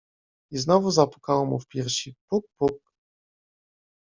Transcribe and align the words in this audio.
I 0.51 0.57
znowu 0.57 0.91
zapukało 0.91 1.45
mu 1.45 1.59
w 1.59 1.67
piersi: 1.67 2.15
puk, 2.29 2.45
puk! 2.59 2.91